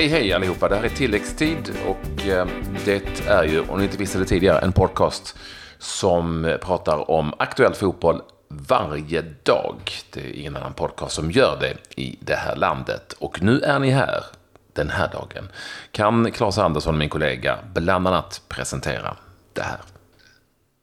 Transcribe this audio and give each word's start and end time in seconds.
Hej 0.00 0.08
hej 0.08 0.32
allihopa, 0.32 0.68
det 0.68 0.76
här 0.76 0.84
är 0.84 0.88
tilläggstid 0.88 1.72
och 1.86 2.26
eh, 2.26 2.46
det 2.84 3.28
är 3.28 3.44
ju, 3.44 3.60
om 3.60 3.78
ni 3.78 3.84
inte 3.84 3.96
visste 3.96 4.18
det 4.18 4.24
tidigare, 4.24 4.58
en 4.58 4.72
podcast 4.72 5.36
som 5.78 6.56
pratar 6.62 7.10
om 7.10 7.34
aktuell 7.38 7.74
fotboll 7.74 8.22
varje 8.48 9.22
dag. 9.42 9.76
Det 10.12 10.20
är 10.20 10.32
ingen 10.32 10.56
annan 10.56 10.74
podcast 10.74 11.14
som 11.14 11.30
gör 11.30 11.56
det 11.60 12.00
i 12.00 12.18
det 12.20 12.34
här 12.34 12.56
landet. 12.56 13.12
Och 13.18 13.42
nu 13.42 13.60
är 13.60 13.78
ni 13.78 13.90
här 13.90 14.24
den 14.72 14.90
här 14.90 15.08
dagen. 15.12 15.48
Kan 15.92 16.32
Claes 16.32 16.58
Andersson, 16.58 16.98
min 16.98 17.08
kollega, 17.08 17.58
bland 17.74 18.08
annat 18.08 18.42
presentera 18.48 19.16
det 19.52 19.62
här. 19.62 19.80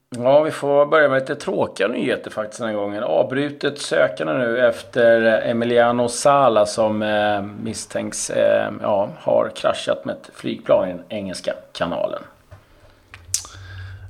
Ja, 0.10 0.42
vi 0.42 0.52
får 0.52 0.86
börja 0.86 1.10
med 1.10 1.20
lite 1.20 1.36
tråkiga 1.36 1.88
nyheter 1.88 2.32
faktiskt 2.32 2.60
den 2.60 2.70
här 2.70 2.76
gången. 2.76 3.04
Avbrutet 3.04 3.79
sökande 3.82 4.33
nu 4.33 4.68
efter 4.68 5.21
Emiliano 5.21 6.10
Sala 6.10 6.66
som 6.66 7.02
eh, 7.02 7.42
misstänks 7.42 8.30
eh, 8.30 8.71
ja, 8.82 9.10
har 9.20 9.52
kraschat 9.56 10.06
med 10.06 10.16
ett 10.16 10.30
flygplan 10.33 10.89
i 10.89 10.92
den 10.92 11.04
engelska 11.10 11.54
kanalen. 11.74 12.21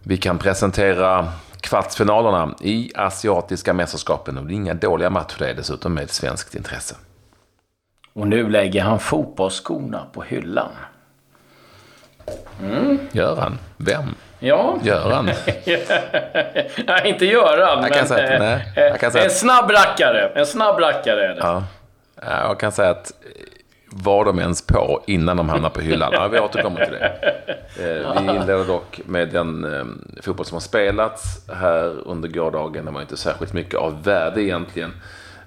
Vi 0.04 0.18
kan 0.18 0.38
presentera 0.38 1.28
kvartsfinalerna 1.62 2.56
i 2.62 2.92
asiatiska 2.96 3.74
mästerskapen 3.74 4.38
och 4.38 4.46
det 4.46 4.54
är 4.54 4.56
inga 4.56 4.74
dåliga 4.74 5.10
matcher 5.10 5.36
det 5.40 5.50
är 5.50 5.54
dessutom 5.54 5.94
med 5.94 6.10
svenskt 6.10 6.56
intresse. 6.56 6.96
Och 8.14 8.28
nu 8.28 8.50
lägger 8.50 8.82
han 8.82 9.00
fotbollsskorna 9.00 10.06
på 10.14 10.22
hyllan. 10.22 10.72
Mm. 12.62 13.00
Gör 13.12 13.36
han? 13.36 13.58
Vem? 13.78 14.06
Ja. 14.40 14.78
Göran? 14.84 15.26
nej, 16.88 17.02
inte 17.04 17.26
Göran. 17.26 17.84
Jag 17.84 17.94
kan 17.94 18.08
säga, 18.08 18.40
nej, 18.40 18.72
jag 18.76 19.00
kan 19.00 19.12
säga 19.12 19.24
en 19.24 19.30
snabb 19.30 19.72
rackare. 19.72 20.32
En 20.36 20.46
snabb 20.46 20.80
rackare 20.80 21.26
är 21.26 21.36
det. 21.36 21.42
Ja. 21.42 21.64
Jag 22.22 22.60
kan 22.60 22.72
säga 22.72 22.90
att 22.90 23.12
var 23.90 24.26
de 24.26 24.40
ens 24.40 24.62
på 24.62 25.04
innan 25.08 25.38
de 25.38 25.50
hamnar 25.50 25.70
på 25.70 25.82
hyllan? 25.82 26.10
Ja, 26.14 26.28
vi 26.28 26.40
återkommer 26.40 26.86
till 26.86 26.94
det. 26.94 27.34
Eh, 27.80 28.14
vi 28.14 28.20
inleder 28.20 28.66
dock 28.66 29.02
med 29.06 29.30
den 29.30 29.74
eh, 29.74 29.86
fotboll 30.22 30.46
som 30.46 30.56
har 30.56 30.62
spelats 30.62 31.50
här 31.54 32.08
under 32.08 32.30
gårdagen. 32.30 32.86
Det 32.86 32.92
var 32.92 33.02
inte 33.02 33.18
särskilt 33.18 33.54
mycket 33.54 33.76
av 33.76 34.04
värde 34.04 34.44
egentligen. 34.44 34.94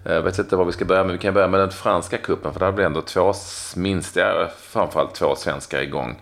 Eh, 0.04 0.12
jag 0.12 0.22
vet 0.22 0.38
inte 0.38 0.56
var 0.56 0.64
vi 0.64 0.72
ska 0.72 0.84
börja 0.84 1.04
med. 1.04 1.12
Vi 1.12 1.18
kan 1.18 1.34
börja 1.34 1.48
med 1.48 1.60
den 1.60 1.70
franska 1.70 2.16
kuppen 2.16 2.52
för 2.52 2.60
där 2.60 2.72
blir 2.72 2.84
ändå 2.84 3.02
två, 3.02 3.32
minst 3.76 4.18
framförallt 4.58 5.14
två 5.14 5.36
svenskar 5.36 5.80
igång 5.80 6.18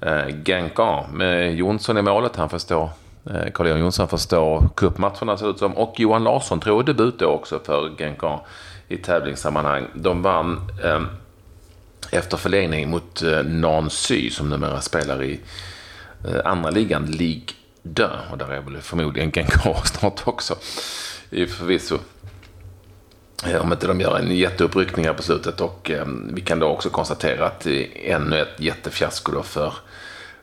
Eh, 0.00 0.26
Genka 0.44 1.04
med 1.12 1.54
Jonsson 1.54 1.98
i 1.98 2.02
målet. 2.02 2.36
Han 2.36 2.48
förstår 2.48 2.90
eh, 3.30 3.52
Carl-Johan 3.54 3.80
Jonsson 3.80 4.08
förstår 4.08 4.68
cupmatcherna 4.76 5.36
ser 5.36 5.50
ut 5.50 5.58
som. 5.58 5.76
Och 5.76 6.00
Johan 6.00 6.24
Larsson 6.24 6.60
tror 6.60 6.78
jag 6.78 6.86
debut 6.86 7.18
då 7.18 7.26
också 7.26 7.60
för 7.64 7.90
Genkan 7.98 8.38
i 8.88 8.96
tävlingssammanhang. 8.96 9.86
De 9.94 10.22
vann 10.22 10.70
eh, 10.84 11.02
efter 12.10 12.36
förlängning 12.36 12.90
mot 12.90 13.22
eh, 13.22 13.44
Nancy 13.44 14.30
som 14.30 14.48
numera 14.48 14.80
spelar 14.80 15.22
i 15.22 15.40
eh, 16.28 16.40
andra 16.44 16.70
ligan, 16.70 17.06
Ligue 17.06 17.54
2. 17.96 18.04
Och 18.30 18.38
där 18.38 18.52
är 18.52 18.60
väl 18.60 18.80
förmodligen 18.80 19.32
Genkan 19.32 19.74
snart 19.84 20.22
också. 20.24 20.54
I 21.30 21.46
förvisso. 21.46 21.98
Eh, 23.46 23.62
om 23.62 23.72
inte 23.72 23.86
de 23.86 24.00
gör 24.00 24.18
en 24.18 24.36
jätteuppryckning 24.36 25.06
här 25.06 25.12
på 25.12 25.22
slutet. 25.22 25.60
Och 25.60 25.90
eh, 25.90 26.06
vi 26.32 26.40
kan 26.40 26.58
då 26.58 26.66
också 26.66 26.90
konstatera 26.90 27.46
att 27.46 27.60
det 27.60 28.10
är 28.10 28.16
ännu 28.16 28.40
ett 28.40 28.60
jättefiasko 28.60 29.32
då 29.32 29.42
för 29.42 29.74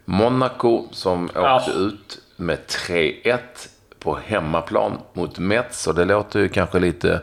Monaco 0.05 0.87
som 0.91 1.25
åkte 1.25 1.39
ja. 1.39 1.71
ut 1.77 2.21
med 2.35 2.57
3-1 2.67 3.37
på 3.99 4.19
hemmaplan 4.25 4.97
mot 5.13 5.39
Mets. 5.39 5.87
Och 5.87 5.95
det 5.95 6.05
låter 6.05 6.39
ju 6.39 6.49
kanske 6.49 6.79
lite, 6.79 7.21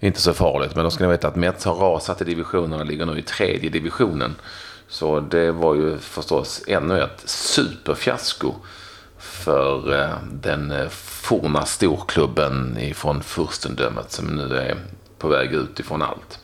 inte 0.00 0.20
så 0.20 0.34
farligt. 0.34 0.74
Men 0.74 0.84
då 0.84 0.90
ska 0.90 1.04
ni 1.04 1.10
veta 1.10 1.28
att 1.28 1.36
Mets 1.36 1.64
har 1.64 1.74
rasat 1.74 2.20
i 2.20 2.24
divisionerna 2.24 2.82
och 2.82 2.86
ligger 2.86 3.06
nu 3.06 3.18
i 3.18 3.22
tredje 3.22 3.70
divisionen. 3.70 4.34
Så 4.88 5.20
det 5.20 5.52
var 5.52 5.74
ju 5.74 5.98
förstås 5.98 6.62
ännu 6.66 7.02
ett 7.02 7.22
superfiasko 7.24 8.54
för 9.48 9.92
eh, 9.92 10.08
den 10.32 10.70
eh, 10.70 10.88
forna 10.88 11.64
storklubben 11.64 12.78
ifrån 12.80 13.22
furstendömet 13.22 14.10
som 14.10 14.26
nu 14.26 14.56
är 14.58 14.76
på 15.18 15.28
väg 15.28 15.52
ut 15.52 15.80
ifrån 15.80 16.02
allt. 16.02 16.38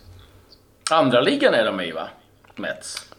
Andra 0.91 1.21
ligan 1.21 1.55
är 1.55 1.65
de 1.65 1.81
i 1.81 1.93
va? 1.93 2.09
Mets? 2.57 3.11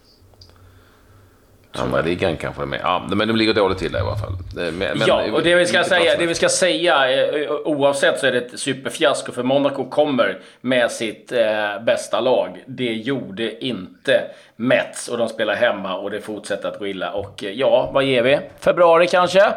Andra 1.72 2.02
ligan 2.02 2.36
kanske 2.36 2.62
är 2.62 2.66
med. 2.66 2.80
Ja, 2.82 3.06
men 3.08 3.28
de 3.28 3.36
ligger 3.36 3.54
dåligt 3.54 3.78
till 3.78 3.92
där 3.92 3.98
i 3.98 4.02
alla 4.02 4.16
fall. 4.16 4.32
Men, 4.72 5.02
ja, 5.06 5.32
och 5.32 5.42
det 5.42 5.54
vi, 5.54 5.66
ska 5.66 5.84
säga, 5.84 6.16
det 6.18 6.26
vi 6.26 6.34
ska 6.34 6.48
säga 6.48 7.26
eh, 7.26 7.50
oavsett 7.50 8.20
så 8.20 8.26
är 8.26 8.32
det 8.32 8.38
ett 8.38 8.60
superfiasko 8.60 9.32
för 9.32 9.42
Monaco 9.42 9.90
kommer 9.90 10.38
med 10.60 10.90
sitt 10.90 11.32
eh, 11.32 11.82
bästa 11.86 12.20
lag. 12.20 12.64
Det 12.66 12.92
gjorde 12.92 13.64
inte 13.64 14.24
Mets 14.56 15.08
och 15.08 15.18
de 15.18 15.28
spelar 15.28 15.54
hemma 15.54 15.96
och 15.96 16.10
det 16.10 16.20
fortsätter 16.20 16.68
att 16.68 16.78
gå 16.78 16.86
illa. 16.86 17.12
Och 17.12 17.44
eh, 17.44 17.50
ja, 17.50 17.90
vad 17.92 18.04
ger 18.04 18.22
vi? 18.22 18.40
Februari 18.60 19.06
kanske? 19.06 19.52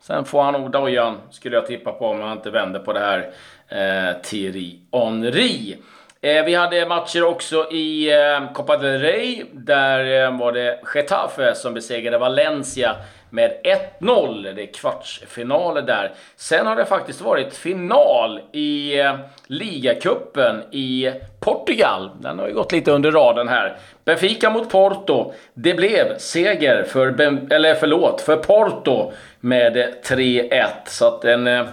Sen 0.00 0.24
får 0.24 0.42
han 0.42 0.52
nog 0.52 0.70
dojan, 0.70 1.18
skulle 1.30 1.56
jag 1.56 1.66
tippa 1.66 1.92
på, 1.92 2.06
om 2.06 2.20
han 2.20 2.32
inte 2.32 2.50
vänder 2.50 2.80
på 2.80 2.92
det 2.92 3.00
här 3.00 3.30
eh, 3.68 4.22
Thierry 4.22 4.78
Henry. 4.92 5.76
Eh, 6.22 6.44
vi 6.44 6.54
hade 6.54 6.86
matcher 6.86 7.24
också 7.24 7.70
i 7.70 8.12
eh, 8.12 8.52
Copa 8.52 8.76
del 8.76 9.00
Rey. 9.00 9.44
Där 9.52 10.24
eh, 10.24 10.38
var 10.38 10.52
det 10.52 10.80
Getafe 10.94 11.54
som 11.54 11.74
besegrade 11.74 12.18
Valencia 12.18 12.96
med 13.30 13.52
1-0. 14.00 14.54
Det 14.54 14.62
är 14.62 14.72
kvartsfinaler 14.72 15.82
där. 15.82 16.12
Sen 16.36 16.66
har 16.66 16.76
det 16.76 16.84
faktiskt 16.84 17.20
varit 17.20 17.54
final 17.54 18.40
i 18.52 19.00
eh, 19.00 19.16
ligacupen 19.46 20.62
i 20.70 21.12
Portugal. 21.40 22.10
Den 22.20 22.38
har 22.38 22.48
ju 22.48 22.54
gått 22.54 22.72
lite 22.72 22.90
under 22.90 23.10
raden 23.10 23.48
här. 23.48 23.76
Benfica 24.04 24.50
mot 24.50 24.70
Porto. 24.70 25.32
Det 25.54 25.74
blev 25.74 26.18
seger 26.18 26.82
för, 26.82 27.10
ben, 27.10 27.48
eller 27.50 27.74
förlåt, 27.74 28.20
för 28.20 28.36
Porto 28.36 29.12
med 29.40 29.76
eh, 29.76 29.86
3-1. 30.04 30.66
Så 30.86 31.06
att 31.06 31.24
en 31.24 31.46
eh, 31.46 31.66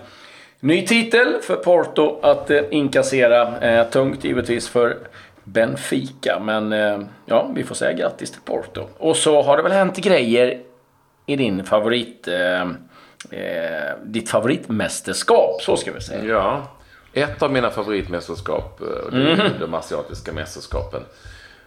Ny 0.60 0.86
titel 0.86 1.28
för 1.42 1.56
Porto 1.56 2.20
att 2.22 2.52
eh, 2.52 2.62
inkassera. 2.72 3.60
Eh, 3.60 3.90
tungt 3.90 4.24
givetvis 4.24 4.70
för 4.70 4.98
Benfica. 5.44 6.40
Men 6.40 6.74
eh, 6.74 7.00
ja, 7.26 7.52
vi 7.56 7.64
får 7.64 7.76
säga 7.76 7.94
grattis 7.94 8.32
till 8.32 8.42
Porto. 8.42 8.82
Och 8.98 9.16
så 9.16 9.42
har 9.42 9.58
det 9.58 9.64
väl 9.64 9.72
hänt 9.72 9.98
grejer 9.98 10.60
i 11.28 11.36
din 11.36 11.64
favorit... 11.64 12.28
Eh, 12.28 12.62
eh, 13.32 13.96
ditt 14.06 14.30
favoritmästerskap, 14.30 15.62
så 15.62 15.78
ska 15.78 15.92
vi 15.92 16.02
säga. 16.02 16.24
Ja. 16.24 16.68
Ett 17.14 17.42
av 17.42 17.52
mina 17.52 17.70
favoritmästerskap, 17.70 18.82
eh, 18.82 19.12
det 19.12 19.32
är 19.32 19.34
mm. 19.34 19.52
de 19.60 19.74
asiatiska 19.74 20.34
mästerskapen. 20.34 21.02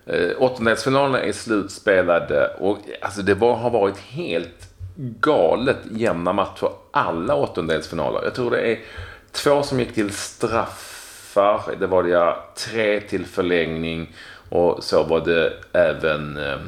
Eh, 0.07 0.31
åttondelsfinalerna 0.39 1.21
är 1.21 1.33
slutspelade 1.33 2.49
och 2.59 2.79
alltså, 3.03 3.23
det 3.23 3.35
var, 3.35 3.57
har 3.57 3.71
varit 3.71 3.99
helt 3.99 4.69
galet 4.97 5.79
jämna 5.91 6.33
matcher 6.33 6.69
alla 6.91 7.35
åttondelsfinaler. 7.35 8.21
Jag 8.25 8.35
tror 8.35 8.51
det 8.51 8.73
är 8.73 8.79
två 9.33 9.63
som 9.63 9.81
gick 9.81 9.95
till 9.95 10.11
straffar. 10.11 11.61
Det 11.81 11.87
var 11.87 12.03
det 12.03 12.09
ja, 12.09 12.45
tre 12.57 13.01
till 13.01 13.27
förlängning. 13.27 14.17
Och 14.49 14.85
så 14.85 15.03
var 15.03 15.21
det 15.21 15.53
även 15.73 16.37
eh, 16.37 16.59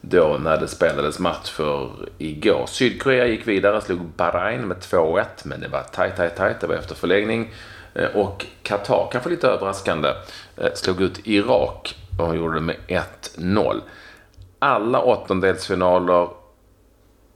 då 0.00 0.36
när 0.40 0.60
det 0.60 0.68
spelades 0.68 1.18
matcher 1.18 1.90
igår. 2.18 2.66
Sydkorea 2.66 3.26
gick 3.26 3.48
vidare, 3.48 3.80
slog 3.80 4.00
Bahrain 4.00 4.68
med 4.68 4.76
2-1. 4.76 5.24
Men 5.44 5.60
det 5.60 5.68
var 5.68 5.82
tajt, 5.82 6.16
tajt, 6.16 6.36
tajt. 6.36 6.60
Det 6.60 6.66
var 6.66 6.74
efter 6.74 6.94
förlängning. 6.94 7.52
Eh, 7.94 8.16
och 8.16 8.46
Qatar, 8.62 9.08
kanske 9.12 9.30
lite 9.30 9.48
överraskande, 9.48 10.08
eh, 10.56 10.72
slog 10.74 11.00
ut 11.00 11.20
Irak 11.24 11.96
och 12.18 12.36
gjorde 12.36 12.54
det 12.54 12.60
med 12.60 12.76
1-0. 12.88 13.80
Alla 14.58 15.00
åttondelsfinaler 15.00 16.28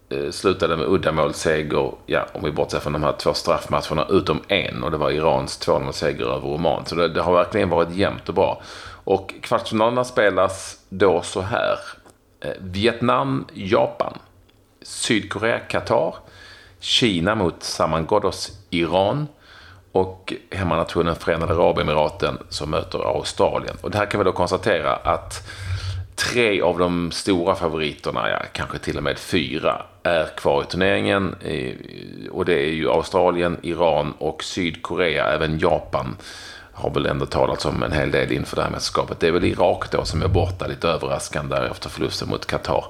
eh, 0.08 0.30
slutade 0.30 0.76
med 0.76 0.86
uddamålsseger, 0.86 1.92
ja, 2.06 2.26
om 2.32 2.44
vi 2.44 2.52
bortser 2.52 2.78
från 2.78 2.92
de 2.92 3.02
här 3.02 3.12
två 3.12 3.34
straffmatcherna, 3.34 4.06
utom 4.10 4.40
en. 4.48 4.84
Och 4.84 4.90
det 4.90 4.96
var 4.96 5.10
Irans 5.10 5.60
2-0-seger 5.66 6.24
över 6.24 6.48
Oman. 6.48 6.86
Så 6.86 6.94
det, 6.94 7.08
det, 7.08 7.22
har 7.22 7.32
verkligen 7.32 7.68
varit 7.68 7.94
jämnt 7.94 8.28
och 8.28 8.34
bra. 8.34 8.62
Och 9.04 9.34
kvartsfinalerna 9.42 10.04
spelas 10.04 10.78
då 10.88 11.22
så 11.22 11.40
här. 11.40 11.78
Eh, 12.42 12.50
Vietnam, 12.60 13.46
Japan. 13.54 14.18
Sydkorea, 14.82 15.58
Qatar. 15.58 16.14
Kina 16.80 17.34
mot 17.34 17.62
Samangodos, 17.62 18.52
Iran. 18.70 19.28
Och 19.92 20.32
hemmanationen 20.50 21.14
Förenade 21.14 21.54
Arabemiraten 21.54 22.38
som 22.48 22.70
möter 22.70 22.98
Australien. 22.98 23.76
Och 23.80 23.90
det 23.90 23.98
här 23.98 24.06
kan 24.06 24.20
vi 24.20 24.24
då 24.24 24.32
konstatera 24.32 24.96
att 24.96 25.48
tre 26.14 26.60
av 26.62 26.78
de 26.78 27.10
stora 27.12 27.54
favoriterna, 27.54 28.30
ja, 28.30 28.42
kanske 28.52 28.78
till 28.78 28.96
och 28.96 29.02
med 29.02 29.18
fyra, 29.18 29.82
är 30.02 30.26
kvar 30.36 30.62
i 30.62 30.66
turneringen. 30.66 31.34
Eh, 31.40 31.74
och 32.30 32.44
det 32.44 32.54
är 32.54 32.72
ju 32.72 32.90
Australien, 32.90 33.58
Iran 33.62 34.14
och 34.18 34.44
Sydkorea. 34.44 35.26
Även 35.26 35.58
Japan 35.58 36.16
har 36.82 36.90
väl 36.90 37.06
ändå 37.06 37.26
talats 37.26 37.64
om 37.64 37.82
en 37.82 37.92
hel 37.92 38.10
del 38.10 38.32
inför 38.32 38.56
det 38.56 38.62
här 38.62 38.70
mästerskapet. 38.70 39.20
Det 39.20 39.28
är 39.28 39.32
väl 39.32 39.44
Irak 39.44 39.90
då 39.90 40.04
som 40.04 40.22
är 40.22 40.28
borta 40.28 40.66
lite 40.66 40.88
överraskande 40.88 41.56
efter 41.56 41.88
förlusten 41.88 42.28
mot 42.28 42.46
Qatar. 42.46 42.84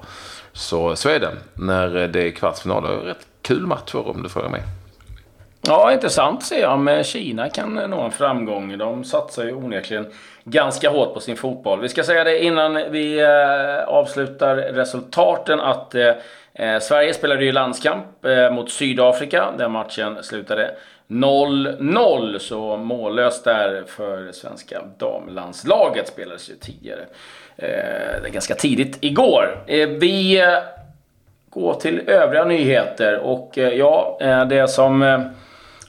Så, 0.53 0.97
så 0.97 1.09
är 1.09 1.21
det 1.21 1.31
när 1.55 1.89
det 2.09 2.27
är 2.29 2.31
kvartsfinal. 2.31 2.85
Rätt 2.85 3.27
kul 3.43 3.67
match 3.67 3.95
om 3.95 4.23
du 4.23 4.29
frågar 4.29 4.49
mig. 4.49 4.63
Ja, 5.67 5.93
intressant 5.93 6.43
ser 6.43 6.61
jag 6.61 6.73
om 6.73 7.03
Kina 7.05 7.49
kan 7.49 7.75
nå 7.75 8.01
en 8.01 8.11
framgång. 8.11 8.79
De 8.79 9.05
satsar 9.05 9.45
ju 9.45 9.55
onekligen 9.55 10.07
ganska 10.45 10.91
hårt 10.91 11.15
på 11.15 11.21
sin 11.21 11.37
fotboll. 11.37 11.81
Vi 11.81 11.89
ska 11.89 12.03
säga 12.03 12.25
det 12.25 12.45
innan 12.45 12.75
vi 12.75 13.21
eh, 13.21 13.89
avslutar 13.89 14.57
resultaten 14.57 15.61
att 15.61 15.95
eh, 15.95 16.15
eh, 16.55 16.81
Sverige 16.81 17.15
spelade 17.15 17.45
ju 17.45 17.53
landskamp 17.53 18.07
mot 18.53 18.71
Sydafrika. 18.71 19.49
Den 19.59 19.73
matchen 19.73 20.23
slutade 20.23 20.75
0-0, 21.13 22.39
så 22.39 22.77
mållöst 22.77 23.45
där 23.45 23.85
för 23.87 24.33
svenska 24.33 24.83
damlandslaget. 24.99 26.09
Spelades 26.09 26.51
ju 26.51 26.55
tidigare. 26.55 27.01
Eh, 27.57 28.33
ganska 28.33 28.55
tidigt 28.55 28.99
igår. 29.01 29.65
Eh, 29.67 29.89
vi 29.89 30.43
går 31.51 31.75
till 31.75 32.01
övriga 32.07 32.45
nyheter 32.45 33.19
och 33.19 33.59
eh, 33.59 33.69
ja, 33.69 34.19
eh, 34.21 34.45
det 34.45 34.69
som 34.69 35.03
eh, 35.03 35.21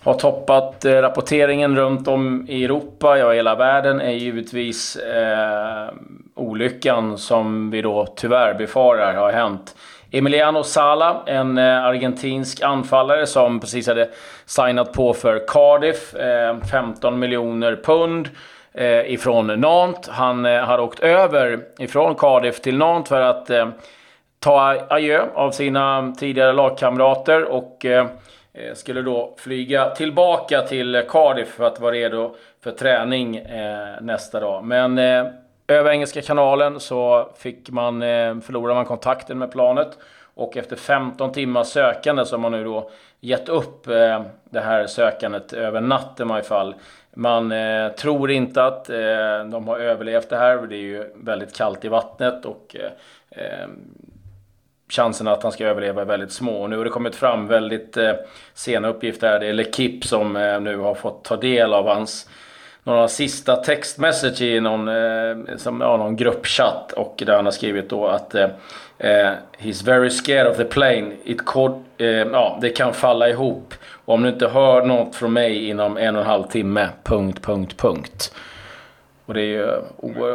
har 0.03 0.13
toppat 0.13 0.85
eh, 0.85 0.91
rapporteringen 0.91 1.75
runt 1.75 2.07
om 2.07 2.45
i 2.49 2.63
Europa, 2.63 3.17
ja 3.17 3.31
hela 3.31 3.55
världen, 3.55 4.01
är 4.01 4.11
givetvis 4.11 4.95
eh, 4.95 5.89
olyckan 6.35 7.17
som 7.17 7.71
vi 7.71 7.81
då 7.81 8.05
tyvärr 8.15 8.53
befarar 8.53 9.13
har 9.13 9.31
hänt. 9.31 9.75
Emiliano 10.15 10.63
Sala, 10.63 11.23
en 11.25 11.57
eh, 11.57 11.85
argentinsk 11.85 12.61
anfallare 12.61 13.27
som 13.27 13.59
precis 13.59 13.87
hade 13.87 14.09
signat 14.45 14.93
på 14.93 15.13
för 15.13 15.47
Cardiff, 15.47 16.15
eh, 16.15 16.57
15 16.71 17.19
miljoner 17.19 17.75
pund 17.75 18.29
eh, 18.73 19.13
ifrån 19.13 19.47
Nantes. 19.47 20.09
Han 20.09 20.45
hade 20.45 20.83
åkt 20.83 20.99
över 20.99 21.59
ifrån 21.79 22.15
Cardiff 22.15 22.61
till 22.61 22.77
Nantes 22.77 23.09
för 23.09 23.21
att 23.21 23.51
ta 24.39 24.75
adjö 24.89 25.25
av 25.33 25.51
sina 25.51 26.13
tidigare 26.17 26.53
lagkamrater 26.53 27.43
och 27.43 27.85
skulle 28.73 29.01
då 29.01 29.35
flyga 29.37 29.89
tillbaka 29.89 30.61
till 30.61 31.03
Cardiff 31.09 31.47
för 31.47 31.63
att 31.63 31.79
vara 31.79 31.91
redo 31.91 32.35
för 32.63 32.71
träning 32.71 33.41
nästa 34.01 34.39
dag. 34.39 34.63
Men 34.63 34.99
över 35.73 35.91
Engelska 35.91 36.21
kanalen 36.21 36.79
så 36.79 37.29
fick 37.37 37.69
man, 37.69 38.01
eh, 38.01 38.39
förlorade 38.39 38.75
man 38.75 38.85
kontakten 38.85 39.37
med 39.37 39.51
planet. 39.51 39.97
Och 40.35 40.57
efter 40.57 40.75
15 40.75 41.31
timmars 41.31 41.67
sökande 41.67 42.25
så 42.25 42.35
har 42.35 42.41
man 42.41 42.51
nu 42.51 42.63
då 42.63 42.89
gett 43.19 43.49
upp 43.49 43.87
eh, 43.87 44.21
det 44.49 44.59
här 44.59 44.87
sökandet 44.87 45.53
över 45.53 45.81
natten 45.81 46.27
i 46.27 46.29
varje 46.29 46.43
fall. 46.43 46.75
Man 47.13 47.51
eh, 47.51 47.89
tror 47.89 48.31
inte 48.31 48.63
att 48.63 48.85
de 49.51 49.67
har 49.67 49.79
överlevt 49.79 50.29
det 50.29 50.37
här. 50.37 50.57
Det 50.67 50.75
är 50.75 50.77
ju 50.77 51.11
väldigt 51.15 51.55
kallt 51.55 51.85
i 51.85 51.87
vattnet 51.87 52.45
och 52.45 52.75
chanserna 54.93 55.31
att 55.31 55.43
han 55.43 55.51
ska 55.51 55.65
överleva 55.65 56.01
är 56.01 56.05
väldigt 56.05 56.31
små. 56.31 56.67
Nu 56.67 56.77
har 56.77 56.83
det 56.83 56.89
kommit 56.89 57.15
fram 57.15 57.47
väldigt 57.47 57.97
eh, 57.97 58.13
sena 58.53 58.87
uppgifter. 58.87 59.39
Det 59.39 59.47
är 59.47 59.53
Lekip 59.53 60.05
som 60.05 60.35
eh, 60.35 60.61
nu 60.61 60.77
har 60.77 60.95
fått 60.95 61.23
ta 61.23 61.35
del 61.35 61.73
av 61.73 61.87
hans 61.87 62.29
några 62.83 63.07
sista 63.07 63.55
textmessage 63.55 64.41
i 64.41 64.59
någon, 64.59 64.87
eh, 64.87 65.57
som, 65.57 65.81
ja, 65.81 65.97
någon 65.97 66.15
gruppchatt 66.15 66.91
och 66.91 67.23
där 67.25 67.35
han 67.35 67.45
har 67.45 67.51
skrivit 67.51 67.89
då 67.89 68.07
att 68.07 68.35
eh, 68.35 68.47
eh, 68.97 69.31
He's 69.59 69.85
very 69.85 70.09
scared 70.09 70.47
of 70.47 70.57
the 70.57 70.65
plane. 70.65 71.11
It 71.23 71.45
could, 71.45 71.83
eh, 71.97 72.07
ja, 72.07 72.57
det 72.61 72.69
kan 72.69 72.93
falla 72.93 73.29
ihop. 73.29 73.73
Och 74.05 74.13
om 74.13 74.23
du 74.23 74.29
inte 74.29 74.47
hör 74.47 74.85
något 74.85 75.15
från 75.15 75.33
mig 75.33 75.69
inom 75.69 75.97
en 75.97 76.15
och 76.15 76.21
en 76.21 76.27
halv 76.27 76.43
timme. 76.43 76.89
Punkt, 77.03 77.41
punkt, 77.41 77.77
punkt. 77.77 78.35
Och 79.25 79.33
det 79.33 79.41
är 79.41 79.45
ju 79.45 79.67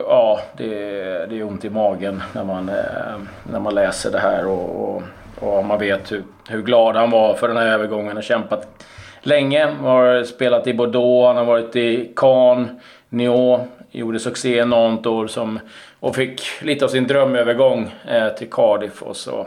ja, 0.08 0.40
det 0.56 0.64
är, 0.64 1.26
det 1.26 1.38
är 1.38 1.42
ont 1.42 1.64
i 1.64 1.70
magen 1.70 2.22
när 2.32 2.44
man, 2.44 2.68
eh, 2.68 3.18
när 3.50 3.60
man 3.60 3.74
läser 3.74 4.10
det 4.10 4.18
här 4.18 4.46
och, 4.46 4.94
och, 4.94 5.02
och 5.40 5.64
man 5.64 5.78
vet 5.78 6.12
hur, 6.12 6.22
hur 6.48 6.62
glad 6.62 6.96
han 6.96 7.10
var 7.10 7.34
för 7.34 7.48
den 7.48 7.56
här 7.56 7.66
övergången. 7.66 8.16
och 8.16 8.22
kämpat 8.22 8.84
länge. 9.22 9.66
Har 9.66 10.24
spelat 10.24 10.66
i 10.66 10.74
Bordeaux, 10.74 11.26
han 11.26 11.36
har 11.36 11.44
varit 11.44 11.76
i 11.76 12.12
Cannes, 12.16 12.70
Nyon, 13.08 13.60
gjorde 13.90 14.18
succé 14.18 14.58
i 14.58 14.64
Nantes 14.64 15.32
som, 15.32 15.60
och 16.00 16.16
fick 16.16 16.42
lite 16.62 16.84
av 16.84 16.88
sin 16.88 17.06
drömövergång 17.06 17.94
eh, 18.08 18.28
till 18.28 18.50
Cardiff 18.50 19.02
och 19.02 19.16
så 19.16 19.46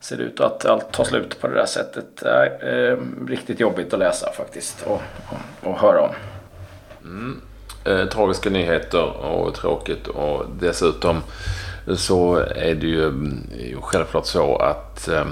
ser 0.00 0.16
det 0.16 0.22
ut 0.22 0.40
att 0.40 0.66
allt 0.66 0.92
tar 0.92 1.04
slut 1.04 1.40
på 1.40 1.48
det 1.48 1.54
där 1.54 1.66
sättet. 1.66 2.22
Eh, 2.62 2.96
riktigt 3.28 3.60
jobbigt 3.60 3.92
att 3.92 3.98
läsa 3.98 4.32
faktiskt 4.32 4.82
och, 4.86 5.02
och, 5.30 5.70
och 5.70 5.78
höra 5.78 6.00
om. 6.00 6.10
Mm 7.04 7.40
eh, 7.84 8.06
tragiska 8.06 8.50
nyheter 8.50 9.24
och 9.24 9.54
tråkigt. 9.54 10.06
Och 10.06 10.46
dessutom 10.60 11.22
så 11.96 12.36
är 12.36 12.74
det 12.74 12.86
ju 12.86 13.04
mm, 13.04 13.48
självklart 13.80 14.26
så 14.26 14.56
att 14.56 15.08
eh, 15.08 15.24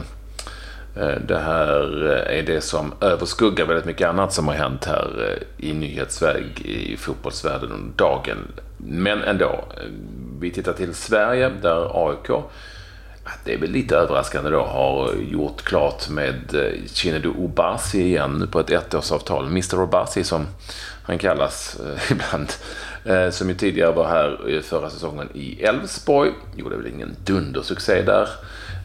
Eh, 0.96 1.14
det 1.26 1.38
här 1.38 2.06
eh, 2.06 2.38
är 2.38 2.42
det 2.42 2.60
som 2.60 2.92
överskuggar 3.00 3.66
väldigt 3.66 3.84
mycket 3.84 4.08
annat 4.08 4.32
som 4.32 4.48
har 4.48 4.54
hänt 4.54 4.84
här 4.84 5.08
eh, 5.28 5.68
i 5.68 5.72
nyhetsväg 5.72 6.60
i 6.64 6.96
fotbollsvärlden 6.96 7.72
under 7.72 7.96
dagen. 7.96 8.38
Men 8.76 9.22
ändå, 9.22 9.64
vi 10.40 10.50
tittar 10.50 10.72
till 10.72 10.94
Sverige 10.94 11.50
där 11.62 12.08
AIK 12.08 12.30
det 13.44 13.54
är 13.54 13.58
väl 13.58 13.70
lite 13.70 13.96
överraskande 13.96 14.50
då, 14.50 14.62
har 14.62 15.12
gjort 15.30 15.62
klart 15.62 16.08
med 16.08 16.34
Chinedu 16.86 17.28
Obasi 17.28 18.00
igen 18.00 18.48
på 18.52 18.60
ett 18.60 18.70
ettårsavtal. 18.70 19.46
Mr 19.46 19.80
Obasi 19.80 20.24
som 20.24 20.46
han 21.02 21.18
kallas 21.18 21.76
ibland. 22.10 22.52
Som 23.30 23.48
ju 23.48 23.54
tidigare 23.54 23.92
var 23.92 24.08
här 24.08 24.60
förra 24.62 24.90
säsongen 24.90 25.28
i 25.34 25.62
Elfsborg. 25.62 26.30
Gjorde 26.56 26.76
väl 26.76 26.86
ingen 26.86 27.16
dundersuccé 27.24 28.02
där. 28.02 28.28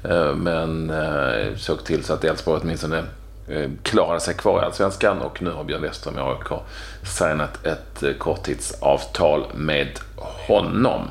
Eh, 0.04 0.36
men 0.36 0.90
eh, 0.90 1.56
såg 1.56 1.84
till 1.84 2.04
så 2.04 2.14
att 2.14 2.24
Elfsborg 2.24 2.62
åtminstone 2.64 3.04
eh, 3.48 3.70
klarade 3.84 4.20
sig 4.20 4.34
kvar 4.34 4.62
i 4.62 4.66
Allsvenskan 4.66 5.22
och 5.22 5.42
nu 5.42 5.52
har 5.52 5.64
Björn 5.64 5.82
Westerholm 5.82 6.18
i 6.18 6.22
AIK 6.22 6.62
signat 7.04 7.66
ett 7.66 8.20
korttidsavtal 8.20 9.46
med 9.54 10.00
honom. 10.48 11.02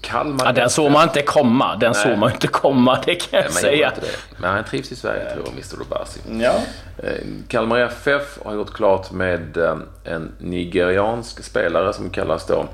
Kalmar... 0.00 0.46
Ja, 0.46 0.52
den 0.52 0.70
såg 0.70 0.90
man 0.90 1.02
inte 1.02 1.22
komma. 1.22 1.76
Den 1.76 1.94
såg 1.94 2.18
man 2.18 2.32
inte 2.32 2.46
komma, 2.46 3.02
det 3.06 3.14
kan 3.14 3.40
jag 3.40 3.52
Nej, 3.52 3.62
säga. 3.62 3.92
Men 4.36 4.50
han 4.50 4.64
trivs 4.64 4.92
i 4.92 4.96
Sverige, 4.96 5.32
tror 5.32 5.44
jag, 5.44 5.52
Mr. 5.52 5.76
Robasi. 5.76 6.20
Ja. 6.40 6.54
Kalmar 7.48 7.78
FF 7.78 8.38
har 8.44 8.54
gjort 8.54 8.72
klart 8.72 9.10
med 9.10 9.56
en 10.04 10.32
nigeriansk 10.38 11.44
spelare 11.44 11.92
som 11.92 12.10
kallas 12.10 12.46
då 12.46 12.66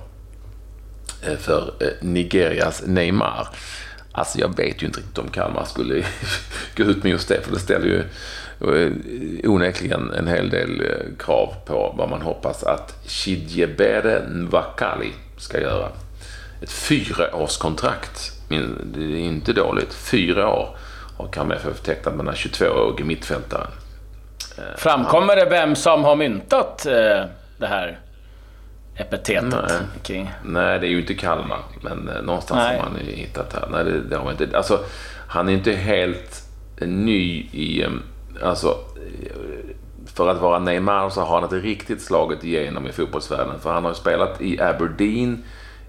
för 1.38 1.72
Nigerias 2.00 2.82
Neymar. 2.86 3.48
Alltså 4.16 4.38
jag 4.38 4.56
vet 4.56 4.82
ju 4.82 4.86
inte 4.86 5.00
riktigt 5.00 5.18
om 5.18 5.28
Kalmar 5.28 5.64
skulle 5.64 6.04
gå 6.76 6.82
ut 6.84 7.02
med 7.02 7.12
just 7.12 7.28
det, 7.28 7.40
för 7.44 7.52
det 7.52 7.58
ställer 7.58 7.86
ju 7.86 7.98
eh, 8.60 8.92
onekligen 9.50 10.10
en 10.12 10.28
hel 10.28 10.50
del 10.50 10.80
eh, 10.80 11.16
krav 11.18 11.54
på 11.66 11.94
vad 11.98 12.08
man 12.08 12.22
hoppas 12.22 12.62
att 12.62 12.94
Chidjebere 13.06 14.22
Nwakali 14.28 15.12
ska 15.38 15.60
göra 15.60 15.88
ett 16.62 16.72
fyraårskontrakt. 16.72 18.32
Det 18.48 19.00
är 19.00 19.16
inte 19.16 19.52
dåligt. 19.52 19.94
Fyra 19.94 20.48
år 20.48 20.76
har 21.18 21.28
Kalmar 21.28 21.54
FF 21.54 21.80
tecknat 21.80 22.14
med 22.14 22.24
den 22.26 22.34
22-årige 22.34 23.04
mittfältaren. 23.04 23.70
Eh, 24.58 24.64
Framkommer 24.76 25.36
det 25.36 25.44
vem 25.50 25.76
som 25.76 26.04
har 26.04 26.16
myntat 26.16 26.82
det 27.58 27.66
här 27.66 27.98
epitetet? 28.96 29.64
Nej, 29.68 29.80
kring... 30.02 30.30
Nej 30.44 30.78
det 30.78 30.86
är 30.86 30.90
ju 30.90 31.00
inte 31.00 31.14
Kalmar. 31.14 31.58
Men 31.80 32.08
eh, 32.08 32.22
någonstans 32.22 32.58
Nej. 32.58 32.78
har 32.78 32.90
man 32.90 33.00
hittat 33.00 33.52
här. 33.52 33.68
Nej, 33.70 33.84
det, 33.84 34.00
det 34.00 34.16
har 34.16 34.24
man 34.24 34.32
inte. 34.32 34.56
Alltså, 34.56 34.84
han 35.28 35.48
är 35.48 35.52
inte 35.52 35.72
helt 35.72 36.42
ny 36.80 37.40
i... 37.52 37.86
Alltså, 38.42 38.78
för 40.06 40.28
att 40.28 40.40
vara 40.40 40.58
Neymar 40.58 41.10
så 41.10 41.20
har 41.20 41.34
han 41.34 41.44
inte 41.44 41.66
riktigt 41.66 42.02
slagit 42.02 42.44
igenom 42.44 42.86
i 42.86 42.92
fotbollsvärlden. 42.92 43.60
För 43.60 43.72
han 43.72 43.84
har 43.84 43.90
ju 43.90 43.94
spelat 43.94 44.40
i 44.40 44.60
Aberdeen, 44.60 45.44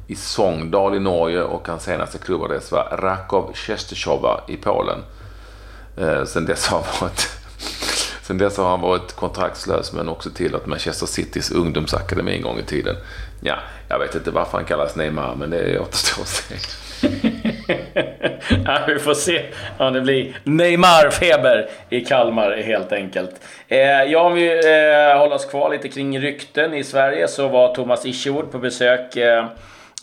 i 0.08 0.16
Sogndal 0.16 0.96
i 0.96 1.00
Norge 1.00 1.44
och 1.44 1.68
hans 1.68 1.84
senaste 1.84 2.18
klubbadress 2.18 2.72
var 2.72 2.98
Rakow 3.02 3.52
Częstochowa 3.54 4.42
i 4.48 4.58
Polen. 4.58 5.00
Eh, 5.98 6.24
sen 6.24 6.46
dess 6.46 6.68
har 6.68 6.78
han 6.78 6.88
varit 7.02 7.37
Sen 8.28 8.38
dess 8.38 8.58
har 8.58 8.70
han 8.70 8.82
varit 8.82 9.14
kontraktslös 9.14 9.94
men 9.94 10.10
också 10.10 10.30
tillhört 10.30 10.66
Manchester 10.66 11.06
Citys 11.06 11.52
ungdomsakademi 11.52 12.36
en 12.36 12.42
gång 12.42 12.60
i 12.60 12.64
tiden. 12.64 12.96
Ja, 13.42 13.56
jag 13.90 14.00
vet 14.00 14.16
inte 14.16 14.32
varför 14.32 14.58
han 14.58 14.66
kallas 14.66 14.96
Neymar 14.96 15.36
men 15.36 15.50
det 15.50 15.80
återstår 15.80 16.22
att 16.22 16.28
se. 16.28 16.56
ja, 18.66 18.80
vi 18.88 19.00
får 19.00 19.14
se 19.14 19.46
om 19.78 19.94
det 19.94 20.02
blir 20.02 20.40
Neymar-feber 20.44 21.70
i 21.90 22.06
Kalmar 22.06 22.52
helt 22.52 22.92
enkelt. 22.92 23.32
Eh, 23.68 24.04
ja, 24.04 24.20
om 24.20 24.34
vi 24.34 24.48
eh, 24.48 25.20
håller 25.20 25.36
oss 25.36 25.46
kvar 25.46 25.70
lite 25.70 25.90
kring 25.90 26.20
rykten 26.20 26.74
i 26.74 26.84
Sverige 26.84 27.28
så 27.28 27.48
var 27.48 27.76
Thomas 27.76 28.06
Isherwood 28.06 28.52
på 28.52 28.60
besök 28.60 29.16
eh, 29.16 29.46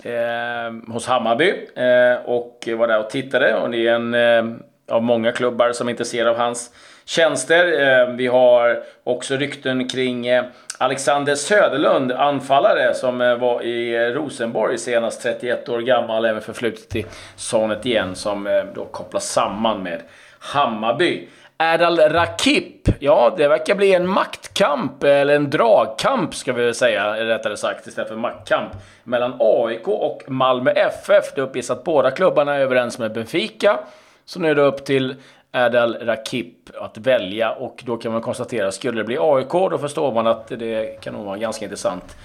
eh, 0.05 0.73
hos 0.89 1.07
Hammarby 1.07 1.51
eh, 1.77 2.25
och 2.25 2.69
var 2.79 2.89
där 2.89 2.99
och 2.99 3.11
tittade. 3.11 3.55
Och 3.55 3.71
det 3.71 3.89
är 3.89 3.95
en 3.95 4.15
eh, 4.15 4.45
av 4.89 5.03
många 5.03 5.33
klubbar 5.33 5.73
som 5.73 5.89
är 5.89 5.91
intresserade 5.91 6.31
av 6.31 6.37
hans 6.37 6.71
tjänster. 7.05 7.83
Eh, 7.83 8.09
vi 8.09 8.27
har 8.27 8.83
också 9.05 9.37
rykten 9.37 9.89
kring 9.89 10.27
eh, 10.27 10.45
Alexander 10.79 11.35
Söderlund, 11.35 12.13
anfallare 12.13 12.95
som 12.95 13.21
eh, 13.21 13.37
var 13.37 13.63
i 13.63 14.11
Rosenborg 14.13 14.79
senast, 14.79 15.23
31 15.23 15.69
år 15.69 15.81
gammal, 15.81 16.25
även 16.25 16.43
förflutet 16.43 16.97
i 16.97 17.07
Sonet 17.37 17.87
igen, 17.87 18.15
som 18.15 18.65
då 18.75 18.85
kopplas 18.85 19.29
samman 19.31 19.83
med 19.83 20.03
Hammarby. 20.39 21.29
Erdal 21.59 21.99
Rakip, 21.99 22.89
ja, 22.99 23.35
det 23.37 23.49
verkar 23.49 23.75
bli 23.75 23.95
en 23.95 24.09
maktkamp, 24.09 25.05
eller 25.05 25.37
en 25.37 25.51
dragkamp 25.51 26.35
ska 26.35 26.53
vi 26.53 26.65
väl 26.65 26.75
säga, 26.75 27.27
rättare 27.27 27.57
sagt, 27.57 27.87
istället 27.87 28.09
för 28.09 28.17
maktkamp, 28.17 28.73
mellan 29.05 29.37
AIK 29.39 29.89
och 29.89 30.23
Malmö 30.27 30.71
FF. 30.71 31.25
Det 31.35 31.43
uppges 31.43 31.71
att 31.71 31.85
båda 31.85 32.11
klubbarna 32.11 32.55
är 32.55 32.61
överens 32.61 32.99
med 32.99 33.13
Benfica. 33.13 33.79
Så 34.25 34.41
nu 34.41 34.51
är 34.51 34.55
det 34.55 34.63
upp 34.63 34.85
till 34.85 35.15
Erdal 35.55 35.95
Rakip 35.95 36.71
att 36.81 36.99
välja 36.99 37.51
och 37.51 37.83
då 37.87 37.97
kan 37.97 38.13
man 38.13 38.21
konstatera, 38.21 38.73
skulle 38.73 39.01
det 39.01 39.05
bli 39.05 39.19
AIK, 39.21 39.51
då 39.51 39.79
förstår 39.79 40.15
man 40.15 40.27
att 40.27 40.49
det 40.49 41.01
kan 41.01 41.15
nog 41.15 41.25
vara 41.25 41.39
ganska 41.39 41.65
intressant 41.65 42.17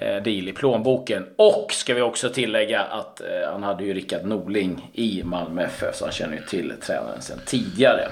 Eh, 0.00 0.22
deal 0.22 0.48
i 0.48 0.52
plånboken. 0.52 1.26
Och 1.36 1.72
ska 1.72 1.94
vi 1.94 2.02
också 2.02 2.28
tillägga 2.28 2.80
att 2.80 3.20
eh, 3.20 3.52
han 3.52 3.62
hade 3.62 3.84
ju 3.84 3.94
Rickard 3.94 4.24
Norling 4.24 4.90
i 4.92 5.22
Malmö 5.24 5.62
FF, 5.62 5.96
så 5.96 6.04
han 6.04 6.12
känner 6.12 6.36
ju 6.36 6.42
till 6.42 6.72
tränaren 6.86 7.22
sedan 7.22 7.38
tidigare. 7.46 8.08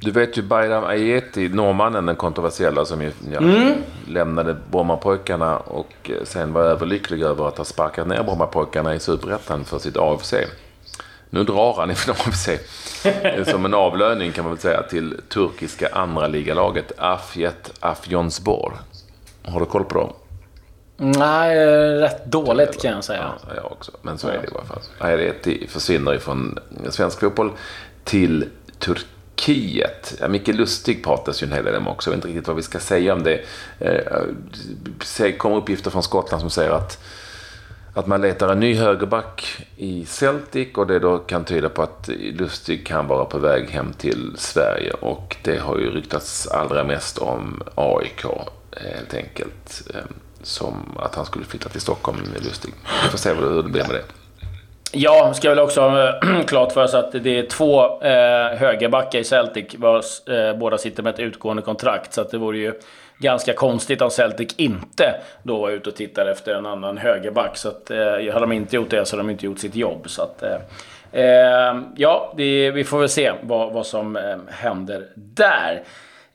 Du 0.00 0.10
vet 0.10 0.38
ju 0.38 0.42
Bayram 0.42 0.84
Ayeti, 0.84 1.48
norrmannen, 1.48 2.06
den 2.06 2.16
kontroversiella 2.16 2.84
som 2.84 3.02
ju 3.02 3.12
mm. 3.38 3.72
lämnade 4.08 4.56
Brommapojkarna 4.70 5.56
och 5.56 6.10
eh, 6.10 6.24
sen 6.24 6.52
var 6.52 6.62
överlycklig 6.62 7.22
över 7.22 7.48
att 7.48 7.58
ha 7.58 7.64
sparkat 7.64 8.06
ner 8.06 8.22
Brommapojkarna 8.22 8.94
i 8.94 8.98
Superettan 8.98 9.64
för 9.64 9.78
sitt 9.78 9.96
AFC. 9.96 10.34
Nu 11.30 11.44
drar 11.44 11.74
han 11.76 11.90
ifrån 11.90 12.16
AFC 12.26 12.48
som 13.50 13.64
en 13.64 13.74
avlöning 13.74 14.32
kan 14.32 14.44
man 14.44 14.52
väl 14.52 14.62
säga 14.62 14.82
till 14.82 15.20
turkiska 15.28 15.88
andra 15.92 16.26
ligalaget 16.26 16.92
Afjet 16.96 17.72
Afjonsbor. 17.80 18.72
Har 19.42 19.60
du 19.60 19.66
koll 19.66 19.84
på 19.84 19.98
dem? 19.98 20.12
Nej, 21.00 21.56
rätt 22.00 22.24
dåligt 22.24 22.82
kan 22.82 22.90
jag 22.90 23.04
säga. 23.04 23.32
Ja, 23.48 23.54
jag 23.56 23.72
också. 23.72 23.92
Men 24.02 24.18
så 24.18 24.28
är 24.28 24.32
det 24.32 24.44
i 24.44 24.50
alla 24.54 24.64
fall. 24.64 24.82
Ajeti 24.98 25.66
försvinner 25.68 26.14
ifrån 26.14 26.58
svensk 26.88 27.20
fotboll 27.20 27.52
till 28.04 28.48
Turkiet. 28.78 30.14
Ja, 30.20 30.28
Micke 30.28 30.48
Lustig 30.48 31.04
pratas 31.04 31.42
ju 31.42 31.46
en 31.46 31.52
hel 31.52 31.64
del 31.64 31.76
om 31.76 31.88
också. 31.88 32.10
Jag 32.10 32.16
vet 32.16 32.24
inte 32.24 32.28
riktigt 32.28 32.46
vad 32.46 32.56
vi 32.56 32.62
ska 32.62 32.78
säga 32.78 33.12
om 33.12 33.22
det. 33.22 33.40
Det 33.78 35.20
eh, 35.20 35.32
kommer 35.36 35.56
uppgifter 35.56 35.90
från 35.90 36.02
Skottland 36.02 36.40
som 36.40 36.50
säger 36.50 36.70
att 36.70 36.98
att 37.98 38.06
man 38.06 38.20
letar 38.20 38.48
en 38.48 38.60
ny 38.60 38.74
högerback 38.74 39.66
i 39.76 40.04
Celtic 40.04 40.68
och 40.74 40.86
det 40.86 40.98
då 40.98 41.18
kan 41.18 41.44
tyda 41.44 41.68
på 41.68 41.82
att 41.82 42.08
Lustig 42.32 42.86
kan 42.86 43.06
vara 43.06 43.24
på 43.24 43.38
väg 43.38 43.70
hem 43.70 43.92
till 43.92 44.32
Sverige 44.36 44.92
och 44.92 45.36
det 45.42 45.58
har 45.58 45.78
ju 45.78 45.90
ryktats 45.90 46.46
allra 46.46 46.84
mest 46.84 47.18
om 47.18 47.62
AIK 47.74 48.24
eh, 48.24 48.94
helt 48.96 49.14
enkelt. 49.14 49.82
Ehm, 49.94 50.14
som 50.42 50.98
att 50.98 51.14
han 51.14 51.24
skulle 51.24 51.44
flytta 51.44 51.68
till 51.68 51.80
Stockholm 51.80 52.18
med 52.32 52.44
Lustig. 52.44 52.74
Vi 53.04 53.10
får 53.10 53.18
se 53.18 53.34
hur 53.34 53.62
det 53.62 53.68
blir 53.68 53.82
med 53.82 53.94
det. 53.94 54.04
Ja, 54.92 55.34
ska 55.34 55.48
väl 55.48 55.58
också 55.58 55.80
ha 55.80 56.20
klart 56.46 56.72
för 56.72 56.84
oss 56.84 56.94
att 56.94 57.12
det 57.12 57.38
är 57.38 57.46
två 57.46 58.02
eh, 58.02 58.58
högerbackar 58.58 59.18
i 59.18 59.24
Celtic 59.24 59.74
vars 59.76 60.28
eh, 60.28 60.56
båda 60.56 60.78
sitter 60.78 61.02
med 61.02 61.14
ett 61.14 61.20
utgående 61.20 61.62
kontrakt. 61.62 62.14
Så 62.14 62.20
att 62.20 62.30
det 62.30 62.38
vore 62.38 62.58
ju 62.58 62.74
ganska 63.18 63.52
konstigt 63.52 64.02
om 64.02 64.10
Celtic 64.10 64.54
inte 64.56 65.14
då 65.42 65.60
var 65.60 65.70
ute 65.70 65.90
och 65.90 65.96
tittade 65.96 66.30
efter 66.30 66.54
en 66.54 66.66
annan 66.66 66.98
högerback. 66.98 67.56
Så 67.56 67.68
att, 67.68 67.90
eh, 67.90 67.98
hade 67.98 68.40
de 68.40 68.52
inte 68.52 68.76
gjort 68.76 68.90
det 68.90 69.04
så 69.04 69.16
hade 69.16 69.28
de 69.28 69.30
inte 69.30 69.46
gjort 69.46 69.58
sitt 69.58 69.74
jobb. 69.74 70.10
Så 70.10 70.22
att, 70.22 70.42
eh, 70.42 71.24
eh, 71.24 71.76
ja, 71.96 72.34
det, 72.36 72.70
vi 72.70 72.84
får 72.84 72.98
väl 72.98 73.08
se 73.08 73.32
vad, 73.42 73.72
vad 73.72 73.86
som 73.86 74.16
eh, 74.16 74.36
händer 74.48 75.06
där. 75.14 75.82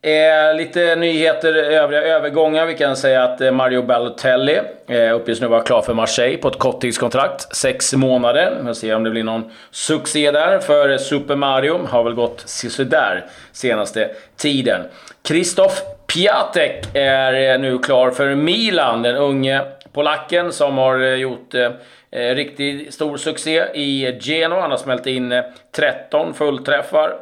Eh, 0.05 0.55
lite 0.57 0.95
nyheter, 0.95 1.55
övriga 1.55 2.01
övergångar. 2.01 2.65
Vi 2.65 2.77
kan 2.77 2.95
säga 2.95 3.23
att 3.23 3.41
eh, 3.41 3.51
Mario 3.51 3.81
Balotelli 3.81 4.59
eh, 4.87 5.15
uppges 5.15 5.41
nu 5.41 5.47
vara 5.47 5.61
klar 5.61 5.81
för 5.81 5.93
Marseille 5.93 6.37
på 6.37 6.47
ett 6.47 6.59
korttidskontrakt. 6.59 7.55
Sex 7.55 7.93
månader. 7.93 8.57
Vi 8.59 8.65
får 8.65 8.73
se 8.73 8.93
om 8.93 9.03
det 9.03 9.09
blir 9.09 9.23
någon 9.23 9.51
succé 9.71 10.31
där. 10.31 10.59
För 10.59 10.97
Super 10.97 11.35
Mario 11.35 11.85
har 11.87 12.03
väl 12.03 12.13
gått 12.13 12.43
sisådär 12.45 13.25
senaste 13.51 14.09
tiden. 14.37 14.81
Kristoff 15.21 15.81
Piatek 16.13 16.95
är 16.95 17.53
eh, 17.53 17.59
nu 17.59 17.77
klar 17.77 18.11
för 18.11 18.35
Milan. 18.35 19.01
Den 19.01 19.15
unge 19.15 19.61
polacken 19.93 20.51
som 20.51 20.77
har 20.77 20.99
eh, 20.99 21.13
gjort 21.13 21.53
eh, 21.53 21.71
eh 22.11 22.35
riktigt 22.35 22.93
stor 22.93 23.17
succé 23.17 23.65
i 23.73 24.17
Genoa. 24.21 24.61
Han 24.61 24.71
har 24.71 24.77
smält 24.77 25.07
in 25.07 25.43
13 25.75 26.33
fullträffar 26.33 27.15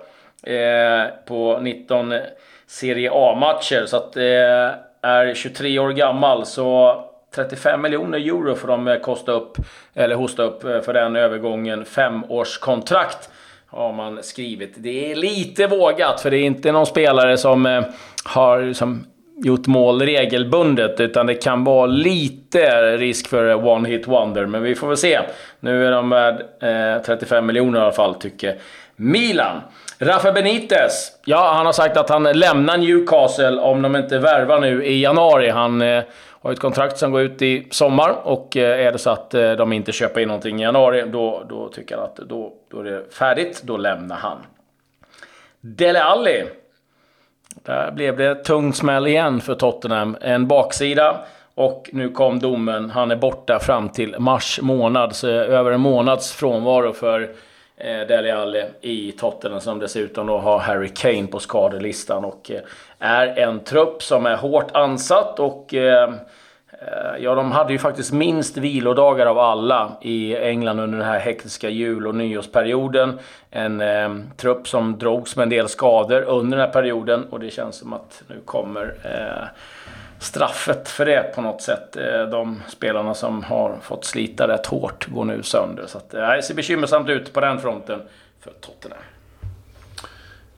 eh, 0.43 1.05
på 1.27 1.60
19 1.62 2.13
Serie 2.67 3.12
A-matcher. 3.13 3.86
Så 3.86 3.98
att 3.98 4.17
eh, 4.17 4.24
är 5.01 5.33
23 5.33 5.79
år 5.79 5.89
gammal. 5.89 6.45
Så 6.45 6.95
35 7.36 7.81
miljoner 7.81 8.17
euro 8.17 8.55
får 8.55 8.67
de 8.67 9.00
kosta 9.03 9.31
upp, 9.31 9.57
eller 9.93 10.15
hosta 10.15 10.43
upp 10.43 10.62
för 10.62 10.93
den 10.93 11.15
övergången. 11.15 11.86
Femårskontrakt 11.86 13.29
har 13.71 13.93
man 13.93 14.23
skrivit. 14.23 14.73
Det 14.77 15.11
är 15.11 15.15
lite 15.15 15.67
vågat, 15.67 16.21
för 16.21 16.31
det 16.31 16.37
är 16.37 16.43
inte 16.43 16.71
någon 16.71 16.85
spelare 16.85 17.37
som 17.37 17.65
eh, 17.65 17.83
har 18.23 18.73
som 18.73 19.05
gjort 19.35 19.67
mål 19.67 20.01
regelbundet, 20.01 21.00
utan 21.00 21.25
det 21.25 21.35
kan 21.35 21.63
vara 21.63 21.85
lite 21.85 22.97
risk 22.97 23.27
för 23.27 23.67
one 23.67 23.89
hit 23.89 24.07
wonder. 24.07 24.45
Men 24.45 24.63
vi 24.63 24.75
får 24.75 24.88
väl 24.88 24.97
se. 24.97 25.19
Nu 25.59 25.85
är 25.85 25.91
de 25.91 26.09
värd 26.09 26.41
eh, 26.61 27.03
35 27.05 27.45
miljoner 27.45 27.79
i 27.79 27.81
alla 27.81 27.91
fall, 27.91 28.15
tycker 28.15 28.55
Milan. 28.95 29.61
Rafa 29.97 30.31
Benitez, 30.31 31.11
ja 31.25 31.53
han 31.53 31.65
har 31.65 31.73
sagt 31.73 31.97
att 31.97 32.09
han 32.09 32.23
lämnar 32.23 32.77
Newcastle 32.77 33.59
om 33.59 33.81
de 33.81 33.95
inte 33.95 34.19
värvar 34.19 34.59
nu 34.59 34.85
i 34.85 35.01
januari. 35.01 35.50
Han 35.50 35.81
eh, 35.81 36.03
har 36.41 36.51
ett 36.51 36.59
kontrakt 36.59 36.97
som 36.97 37.11
går 37.11 37.21
ut 37.21 37.41
i 37.41 37.67
sommar 37.71 38.15
och 38.23 38.57
eh, 38.57 38.88
är 38.88 38.91
det 38.91 38.97
så 38.97 39.09
att 39.09 39.33
eh, 39.33 39.51
de 39.51 39.73
inte 39.73 39.91
köper 39.91 40.21
in 40.21 40.27
någonting 40.27 40.59
i 40.59 40.63
januari 40.63 41.03
då, 41.07 41.43
då 41.50 41.69
tycker 41.69 41.95
han 41.95 42.05
att 42.05 42.15
då, 42.15 42.53
då 42.71 42.79
är 42.79 42.83
det 42.83 43.13
färdigt. 43.13 43.61
Då 43.63 43.77
lämnar 43.77 44.15
han. 44.15 44.38
Dele 45.61 46.03
Alli. 46.03 46.43
Där 47.55 47.91
blev 47.91 48.17
det 48.17 48.36
tung 48.36 48.74
smäll 48.74 49.08
igen 49.08 49.41
för 49.41 49.55
Tottenham. 49.55 50.17
En 50.22 50.48
baksida. 50.48 51.20
Och 51.55 51.89
nu 51.93 52.10
kom 52.10 52.39
domen. 52.39 52.89
Han 52.89 53.12
är 53.12 53.15
borta 53.15 53.60
fram 53.60 53.89
till 53.89 54.15
mars 54.20 54.60
månad. 54.62 55.15
Så 55.15 55.27
över 55.27 55.72
en 55.72 55.81
månads 55.81 56.31
frånvaro 56.31 56.93
för 56.93 57.22
eh, 57.77 58.08
Dele 58.08 58.36
Alli 58.36 58.65
i 58.81 59.12
Tottenham 59.12 59.62
som 59.62 59.79
dessutom 59.79 60.27
då 60.27 60.38
har 60.38 60.60
Harry 60.60 60.89
Kane 60.89 61.27
på 61.27 61.39
skadelistan 61.39 62.25
och 62.25 62.51
eh, 62.51 62.62
är 63.00 63.39
en 63.39 63.60
trupp 63.60 64.03
som 64.03 64.25
är 64.25 64.36
hårt 64.36 64.72
ansatt 64.74 65.39
och 65.39 65.74
eh, 65.74 66.03
eh, 66.03 66.13
Eh, 66.88 67.17
ja, 67.23 67.35
de 67.35 67.51
hade 67.51 67.73
ju 67.73 67.79
faktiskt 67.79 68.11
minst 68.11 68.57
vilodagar 68.57 69.25
av 69.25 69.39
alla 69.39 69.91
i 70.01 70.38
England 70.38 70.79
under 70.79 70.97
den 70.97 71.07
här 71.07 71.19
hektiska 71.19 71.69
jul 71.69 72.07
och 72.07 72.15
nyårsperioden. 72.15 73.19
En 73.50 73.81
eh, 73.81 74.15
trupp 74.38 74.67
som 74.67 74.97
drogs 74.97 75.35
med 75.35 75.43
en 75.43 75.50
del 75.50 75.69
skador 75.69 76.21
under 76.21 76.57
den 76.57 76.65
här 76.65 76.73
perioden 76.73 77.25
och 77.29 77.39
det 77.39 77.50
känns 77.50 77.75
som 77.75 77.93
att 77.93 78.23
nu 78.27 78.35
kommer 78.45 78.95
eh, 79.03 79.47
straffet 80.19 80.89
för 80.89 81.05
det 81.05 81.35
på 81.35 81.41
något 81.41 81.61
sätt. 81.61 81.95
Eh, 81.95 82.23
de 82.23 82.61
spelarna 82.67 83.13
som 83.13 83.43
har 83.43 83.75
fått 83.81 84.05
slita 84.05 84.47
rätt 84.47 84.65
hårt 84.65 85.07
går 85.07 85.25
nu 85.25 85.43
sönder. 85.43 85.85
Så 85.88 85.97
att, 85.97 86.13
eh, 86.13 86.29
det 86.29 86.43
ser 86.43 86.55
bekymmersamt 86.55 87.09
ut 87.09 87.33
på 87.33 87.41
den 87.41 87.59
fronten 87.59 88.01
för 88.39 88.51
Tottenham. 88.51 89.00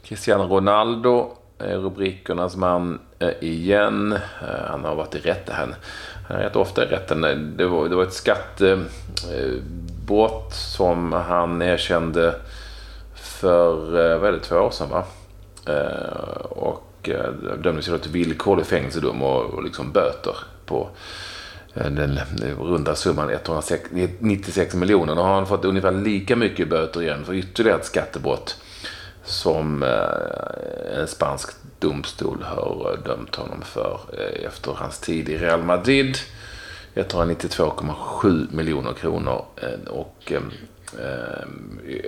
Cristiano 0.01 0.43
Ronaldo 0.43 1.31
Eh, 1.67 1.79
rubrikernas 1.79 2.55
man 2.55 2.99
eh, 3.19 3.29
igen. 3.41 4.11
Eh, 4.11 4.19
han 4.67 4.85
har 4.85 4.95
varit 4.95 5.15
i 5.15 5.19
rätten. 5.19 5.75
Han 6.27 6.37
är 6.37 6.43
rätt 6.43 6.55
ofta 6.55 6.83
i 6.83 6.87
rätten. 6.87 7.21
Det 7.57 7.65
var, 7.65 7.89
det 7.89 7.95
var 7.95 8.03
ett 8.03 8.13
skattebrott 8.13 10.53
som 10.53 11.13
han 11.13 11.61
erkände 11.61 12.35
för, 13.15 13.75
vad 14.17 14.29
är 14.29 14.31
det, 14.31 14.39
två 14.39 14.55
år 14.55 14.71
sedan 14.71 14.89
va? 14.89 15.03
Och 16.49 17.09
dömdes 17.57 17.85
till 17.85 18.11
villkorlig 18.11 18.65
fängelsedom 18.65 19.21
och, 19.21 19.45
och 19.45 19.63
liksom 19.63 19.91
böter 19.91 20.35
på 20.65 20.89
den 21.73 22.19
runda 22.59 22.95
summan 22.95 23.29
196 23.29 24.75
miljoner. 24.75 25.15
Nu 25.15 25.21
har 25.21 25.33
han 25.33 25.47
fått 25.47 25.65
ungefär 25.65 25.91
lika 25.91 26.35
mycket 26.35 26.69
böter 26.69 27.01
igen 27.01 27.25
för 27.25 27.33
ytterligare 27.33 27.79
ett 27.79 27.85
skattebrott 27.85 28.57
som 29.23 29.83
eh, 29.83 30.99
en 30.99 31.07
spansk 31.07 31.49
domstol 31.83 32.43
har 32.43 32.91
eh, 32.91 33.03
dömt 33.03 33.35
honom 33.35 33.61
för 33.61 33.99
eh, 34.17 34.45
efter 34.45 34.71
hans 34.71 34.99
tid 34.99 35.29
i 35.29 35.37
Real 35.37 35.63
Madrid. 35.63 36.17
Jag 36.93 37.07
tar 37.07 37.25
92,7 37.25 38.55
miljoner 38.55 38.93
kronor 38.93 39.45
och 39.89 40.31
eh, 40.31 40.41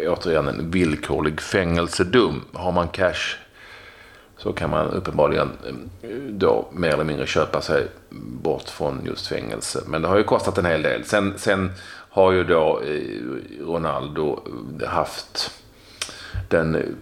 återigen 0.07 0.47
en 0.47 0.71
villkorlig 0.71 1.41
fängelsedom. 1.41 2.41
Har 2.53 2.71
man 2.71 2.87
cash 2.87 3.37
så 4.37 4.53
kan 4.53 4.69
man 4.69 4.87
uppenbarligen 4.87 5.49
då 6.29 6.67
mer 6.71 6.93
eller 6.93 7.03
mindre 7.03 7.25
köpa 7.25 7.61
sig 7.61 7.87
bort 8.41 8.69
från 8.69 9.05
just 9.05 9.27
fängelse. 9.27 9.83
Men 9.87 10.01
det 10.01 10.07
har 10.07 10.17
ju 10.17 10.23
kostat 10.23 10.57
en 10.57 10.65
hel 10.65 10.81
del. 10.81 11.05
Sen, 11.05 11.33
sen 11.37 11.71
har 12.09 12.31
ju 12.31 12.43
då 12.43 12.81
Ronaldo 13.61 14.39
haft 14.87 15.51
den 16.49 16.95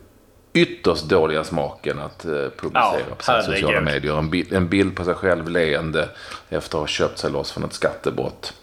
ytterst 0.53 1.09
dåliga 1.09 1.43
smaken 1.43 1.99
att 1.99 2.25
eh, 2.25 2.31
publicera 2.31 2.99
ja, 3.09 3.15
på 3.17 3.23
sina 3.23 3.41
sociala 3.41 3.81
medier. 3.81 4.17
En 4.17 4.29
bild, 4.29 4.53
en 4.53 4.69
bild 4.69 4.95
på 4.95 5.05
sig 5.05 5.13
själv 5.13 5.49
leende 5.49 6.09
efter 6.49 6.77
att 6.77 6.81
ha 6.81 6.87
köpt 6.87 7.17
sig 7.17 7.31
loss 7.31 7.51
från 7.51 7.63
ett 7.63 7.73
skattebrott 7.73 8.53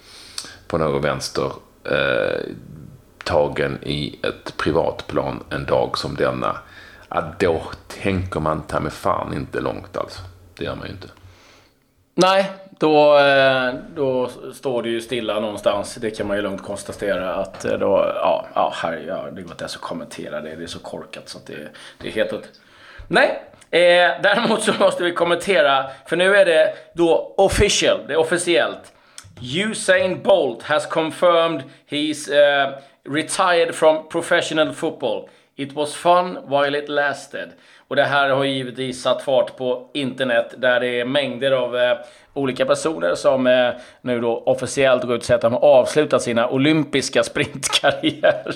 på 0.69 0.79
någon 0.79 1.03
vänster. 1.03 1.53
Eh, 1.85 2.41
tagen 3.25 3.79
i 3.83 4.19
ett 4.23 4.57
privatplan 4.57 5.45
en 5.51 5.65
dag 5.65 5.99
som 5.99 6.15
denna. 6.15 6.59
ja, 7.09 7.33
då 7.39 7.63
tänker 8.03 8.41
man 8.41 8.63
ta 8.63 8.81
med 8.81 8.93
fan 8.93 9.35
inte 9.35 9.61
långt 9.61 9.97
alltså. 9.97 10.21
Det 10.57 10.65
gör 10.65 10.75
man 10.75 10.87
ju 10.87 10.93
inte. 10.93 11.09
Nej, 12.15 12.53
då, 12.81 13.19
eh, 13.19 13.75
då 13.95 14.31
står 14.55 14.83
det 14.83 14.89
ju 14.89 15.01
stilla 15.01 15.41
någonstans. 15.41 15.95
Det 15.95 16.11
kan 16.11 16.27
man 16.27 16.37
ju 16.37 16.43
lugnt 16.43 16.63
konstatera 16.63 17.35
att 17.35 17.65
eh, 17.65 17.73
då, 17.73 18.13
ja, 18.15 18.47
ja, 18.55 18.73
här, 18.77 19.05
ja 19.09 19.25
det 19.33 19.43
går 19.43 19.51
inte 19.51 19.63
ens 19.63 19.77
att 19.77 19.83
kommentera 19.83 20.41
det. 20.41 20.57
Det 20.57 20.63
är 20.63 20.67
så 20.67 20.79
korkat 20.79 21.29
så 21.29 21.39
att 21.39 21.47
det, 21.47 21.69
det 21.99 22.09
är 22.09 22.13
helt. 22.13 22.49
Nej, 23.09 23.43
eh, 23.71 24.23
däremot 24.23 24.63
så 24.63 24.73
måste 24.79 25.05
vi 25.05 25.13
kommentera, 25.13 25.87
för 26.07 26.17
nu 26.17 26.37
är 26.37 26.45
det 26.45 26.75
då 26.95 27.35
official, 27.37 27.99
det 28.07 28.13
är 28.13 28.19
officiellt. 28.19 28.93
Usain 29.43 30.23
Bolt 30.23 30.63
has 30.63 30.87
confirmed 30.87 31.63
he's 31.91 32.29
uh, 32.29 32.79
retired 33.09 33.75
from 33.75 34.09
professional 34.09 34.73
football. 34.73 35.29
It 35.57 35.73
was 35.73 35.95
fun 35.95 36.39
while 36.49 36.79
it 36.79 36.89
lasted. 36.89 37.49
Och 37.89 37.97
det 37.97 38.05
här 38.05 38.31
har 38.31 38.45
givetvis 38.45 39.03
satt 39.03 39.23
fart 39.23 39.57
på 39.57 39.91
internet 39.95 40.55
där 40.57 40.81
det 40.81 41.01
är 41.01 41.05
mängder 41.05 41.53
av 41.53 41.77
eh, 41.77 41.99
olika 42.35 42.67
personer 42.67 43.15
som 43.15 43.47
eh, 43.47 43.71
nu 44.01 44.21
då 44.21 44.43
officiellt 44.47 45.05
går 45.05 45.15
ut 45.15 45.21
och 45.21 45.27
säger 45.27 45.37
att 45.37 45.43
de 45.43 45.53
har 45.53 45.61
avslutat 45.61 46.23
sina 46.23 46.49
olympiska 46.49 47.23
sprintkarriärer. 47.25 48.55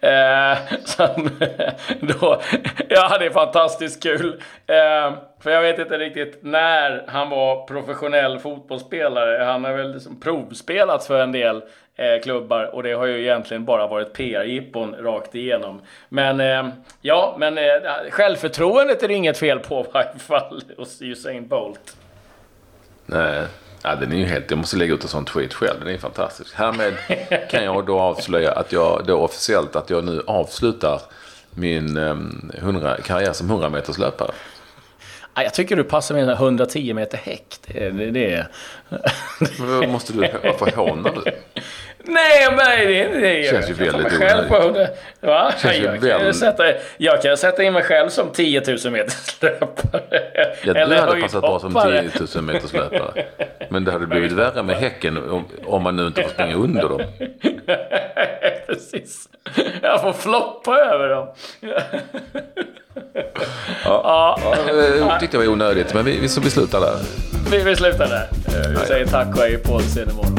eh, 0.00 0.58
som 0.84 1.30
eh, 1.40 1.72
då, 2.00 2.40
ja, 2.88 3.18
det 3.18 3.26
är 3.26 3.30
fantastiskt 3.30 4.02
kul. 4.02 4.42
Eh, 4.66 5.14
för 5.40 5.50
jag 5.50 5.62
vet 5.62 5.78
inte 5.78 5.98
riktigt 5.98 6.38
när 6.42 7.04
han 7.08 7.30
var 7.30 7.66
professionell 7.66 8.38
fotbollsspelare. 8.38 9.44
Han 9.44 9.64
har 9.64 9.72
väl 9.72 9.92
liksom 9.92 10.20
provspelat 10.20 11.06
för 11.06 11.20
en 11.20 11.32
del 11.32 11.62
eh, 11.96 12.22
klubbar 12.22 12.74
och 12.74 12.82
det 12.82 12.92
har 12.92 13.06
ju 13.06 13.22
egentligen 13.22 13.64
bara 13.64 13.86
varit 13.86 14.12
PR-jippon 14.12 14.94
rakt 14.94 15.34
igenom. 15.34 15.80
Men 16.08 16.40
eh, 16.40 16.68
ja, 17.00 17.36
men 17.38 17.58
eh, 17.58 17.64
självförtroendet 18.10 19.02
är 19.02 19.08
det 19.08 19.14
inget 19.14 19.38
fel 19.38 19.58
på 19.58 19.80
i 19.88 19.92
varje 19.92 20.18
fall 20.18 20.62
hos 20.76 21.02
Usain 21.02 21.48
Bolt. 21.48 21.96
Nej, 23.06 23.42
ja, 23.82 23.94
den 23.94 24.12
är 24.12 24.16
ju 24.16 24.24
helt... 24.24 24.50
Jag 24.50 24.58
måste 24.58 24.76
lägga 24.76 24.94
ut 24.94 25.02
en 25.02 25.08
sån 25.08 25.24
tweet 25.24 25.54
själv. 25.54 25.80
Den 25.80 25.94
är 25.94 25.98
fantastisk. 25.98 26.54
Härmed 26.54 26.94
kan 27.50 27.64
jag 27.64 27.86
då 27.86 28.00
avslöja 28.00 28.52
att 28.52 28.72
jag 28.72 29.02
då 29.06 29.16
officiellt 29.16 29.76
att 29.76 29.90
jag 29.90 30.04
nu 30.04 30.22
avslutar 30.26 31.00
min 31.50 31.96
eh, 31.96 32.10
um, 32.10 32.50
100, 32.54 32.96
karriär 33.04 33.32
som 33.32 33.50
100 33.50 33.68
meters 33.68 33.98
löpare. 33.98 34.30
Jag 35.42 35.54
tycker 35.54 35.76
du 35.76 35.84
passar 35.84 36.14
med 36.14 36.28
110 36.28 36.94
meter 36.94 37.18
häck. 37.18 37.44
Det, 37.66 37.90
det, 37.90 38.10
det. 38.10 38.46
Men 39.58 39.90
måste 39.90 40.12
du, 40.12 40.18
varför 40.18 40.76
hånar 40.76 41.12
du? 41.24 41.32
Nej, 42.08 42.46
men 42.50 42.88
det, 42.88 43.20
det 43.20 43.50
känns 43.50 43.70
ju 43.70 43.74
väldigt 43.74 44.12
onödigt. 44.12 44.48
På 44.48 44.70
det. 44.70 44.90
Va? 45.20 45.52
Känns 45.62 45.76
jag, 45.76 46.00
kan 46.00 46.00
väl... 46.00 46.34
sätta, 46.34 46.64
jag 46.96 47.22
kan 47.22 47.36
sätta 47.36 47.62
in 47.62 47.72
mig 47.72 47.82
själv 47.82 48.08
som 48.08 48.30
10 48.30 48.62
000 48.84 48.92
meters 48.92 49.42
löpare. 49.42 50.02
Ja, 50.64 50.72
du 50.72 50.80
Eller 50.80 51.00
hade 51.00 51.20
passat 51.20 51.40
bra 51.40 51.58
som 51.58 51.74
10 51.74 52.10
000 52.34 52.44
meters 52.44 52.72
löpare. 52.72 53.24
Men 53.68 53.84
det 53.84 53.92
hade 53.92 54.06
blivit 54.06 54.32
värre 54.32 54.62
med 54.62 54.76
Häcken 54.76 55.30
om, 55.30 55.44
om 55.64 55.82
man 55.82 55.96
nu 55.96 56.06
inte 56.06 56.22
får 56.22 56.30
springa 56.30 56.54
under 56.54 56.88
dem. 56.88 57.02
Precis. 58.66 59.28
Jag 59.82 60.00
får 60.00 60.12
floppa 60.12 60.78
över 60.78 61.08
dem. 61.08 61.28
ja, 63.84 64.38
ja. 64.44 64.56
Jag 64.98 65.20
tyckte 65.20 65.36
det 65.36 65.46
var 65.46 65.52
onödigt, 65.52 65.94
men 65.94 66.04
vi, 66.04 66.12
vi, 66.12 66.28
vi 66.40 66.50
slutar 66.50 66.80
där. 66.80 66.96
Vi, 67.50 67.58
vi 67.58 67.76
slutar 67.76 68.08
där. 68.08 68.28
Vi 68.80 68.86
säger 68.86 69.06
tack 69.06 69.28
och 69.36 69.42
hej 69.42 69.58
på 69.58 69.72
oss 69.72 69.96
imorgon. 69.96 70.38